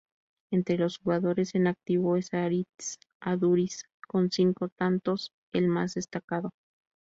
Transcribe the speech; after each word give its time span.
Entre 0.49 0.79
los 0.79 0.97
jugadores 0.97 1.53
en 1.53 1.67
activo 1.67 2.15
es 2.17 2.33
Aritz 2.33 2.97
Aduriz 3.19 3.83
con 4.07 4.31
cinco 4.31 4.69
tantos 4.69 5.31
el 5.53 5.67
más 5.67 5.93
destacado. 5.93 6.49